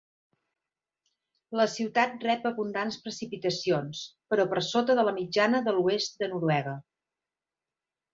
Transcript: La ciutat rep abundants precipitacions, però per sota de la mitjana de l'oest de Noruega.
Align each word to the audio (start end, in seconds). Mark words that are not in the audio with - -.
La 1.59 1.65
ciutat 1.73 2.23
rep 2.27 2.47
abundants 2.49 2.97
precipitacions, 3.03 4.01
però 4.33 4.47
per 4.55 4.63
sota 4.69 4.95
de 5.01 5.05
la 5.09 5.13
mitjana 5.19 5.61
de 5.69 5.75
l'oest 5.77 6.17
de 6.25 6.31
Noruega. 6.33 6.75